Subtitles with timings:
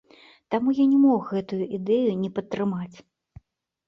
[0.53, 2.97] Таму я не мог гэтую ідэю не падтрымаць.